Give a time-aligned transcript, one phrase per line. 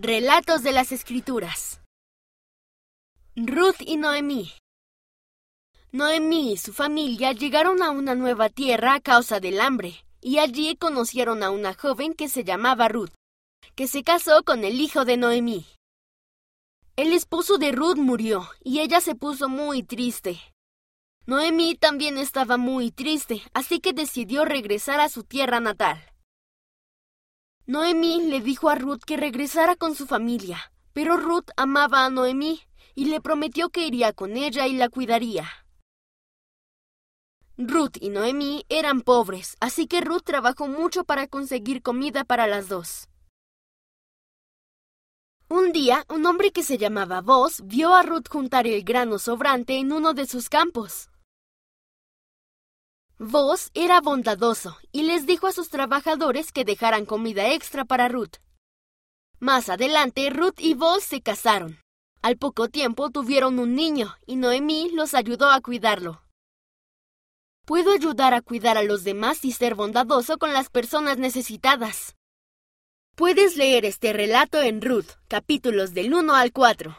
[0.00, 1.80] Relatos de las Escrituras
[3.34, 4.52] Ruth y Noemí
[5.90, 10.76] Noemí y su familia llegaron a una nueva tierra a causa del hambre, y allí
[10.76, 13.10] conocieron a una joven que se llamaba Ruth,
[13.74, 15.66] que se casó con el hijo de Noemí.
[16.94, 20.38] El esposo de Ruth murió, y ella se puso muy triste.
[21.26, 26.00] Noemí también estaba muy triste, así que decidió regresar a su tierra natal.
[27.68, 32.62] Noemí le dijo a Ruth que regresara con su familia, pero Ruth amaba a Noemí
[32.94, 35.44] y le prometió que iría con ella y la cuidaría.
[37.58, 42.70] Ruth y Noemí eran pobres, así que Ruth trabajó mucho para conseguir comida para las
[42.70, 43.10] dos.
[45.50, 49.76] Un día, un hombre que se llamaba Vos vio a Ruth juntar el grano sobrante
[49.76, 51.10] en uno de sus campos.
[53.20, 58.36] Vos era bondadoso y les dijo a sus trabajadores que dejaran comida extra para Ruth.
[59.40, 61.80] Más adelante, Ruth y Vos se casaron.
[62.22, 66.22] Al poco tiempo tuvieron un niño y Noemí los ayudó a cuidarlo.
[67.66, 72.14] Puedo ayudar a cuidar a los demás y ser bondadoso con las personas necesitadas.
[73.16, 76.96] Puedes leer este relato en Ruth, capítulos del 1 al 4.